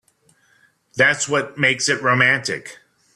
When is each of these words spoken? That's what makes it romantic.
That's 0.95 1.29
what 1.29 1.59
makes 1.59 1.87
it 1.87 2.01
romantic. 2.01 2.79